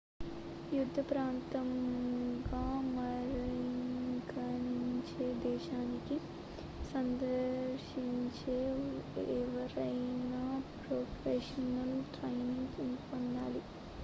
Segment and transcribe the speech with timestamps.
[0.73, 2.61] యుద్ధ ప్రాంతంగా
[4.23, 6.17] పరిగణించే దేశానికి
[6.93, 8.57] సందర్శించే
[9.35, 10.41] ఎవరైనా
[10.79, 13.61] ప్రొఫెషనల్ ట్రైనింగ్ పొందాలి